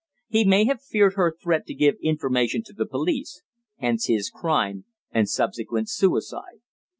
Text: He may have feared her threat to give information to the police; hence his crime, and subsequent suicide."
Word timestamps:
He 0.27 0.43
may 0.45 0.65
have 0.65 0.81
feared 0.81 1.13
her 1.13 1.31
threat 1.31 1.67
to 1.67 1.75
give 1.75 1.93
information 2.01 2.63
to 2.63 2.73
the 2.73 2.87
police; 2.87 3.43
hence 3.77 4.07
his 4.07 4.31
crime, 4.31 4.85
and 5.11 5.29
subsequent 5.29 5.89
suicide." 5.89 6.61